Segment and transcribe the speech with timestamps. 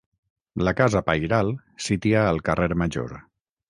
[0.67, 1.53] La casa pairal,
[1.89, 3.19] sítia al carrer Major.